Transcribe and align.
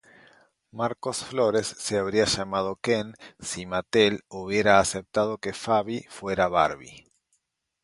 Marcos 0.71 1.23
Flores 1.23 1.67
se 1.77 1.99
habría 1.99 2.25
llamado 2.25 2.75
Ken 2.77 3.13
si 3.39 3.67
Mattel 3.67 4.23
hubiera 4.29 4.79
aceptado 4.79 5.37
que 5.37 5.53
Faby 5.53 6.07
fuera 6.09 6.47
Barbie. 6.47 7.05